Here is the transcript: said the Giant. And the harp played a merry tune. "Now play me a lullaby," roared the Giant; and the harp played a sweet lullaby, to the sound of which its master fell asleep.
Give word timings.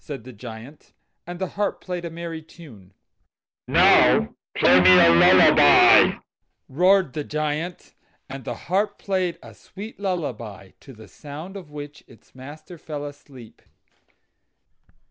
said 0.03 0.23
the 0.23 0.33
Giant. 0.33 0.93
And 1.27 1.37
the 1.37 1.49
harp 1.49 1.79
played 1.79 2.05
a 2.05 2.09
merry 2.09 2.41
tune. 2.41 2.91
"Now 3.67 4.33
play 4.57 4.79
me 4.79 4.97
a 4.99 5.09
lullaby," 5.13 6.17
roared 6.67 7.13
the 7.13 7.23
Giant; 7.23 7.93
and 8.27 8.43
the 8.43 8.55
harp 8.65 8.97
played 8.97 9.37
a 9.43 9.53
sweet 9.53 9.99
lullaby, 9.99 10.71
to 10.79 10.93
the 10.93 11.07
sound 11.07 11.55
of 11.55 11.69
which 11.69 12.03
its 12.07 12.33
master 12.33 12.79
fell 12.79 13.05
asleep. 13.05 13.61